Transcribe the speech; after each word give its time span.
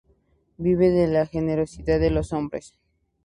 Viven 0.57 0.95
de 0.95 1.05
la 1.05 1.27
generosidad 1.27 1.99
de 1.99 2.09
los 2.09 2.33
hombres. 2.33 2.73